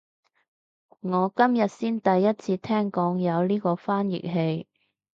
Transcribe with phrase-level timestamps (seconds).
[1.01, 4.67] 我今日先第一次聽講有呢個翻譯器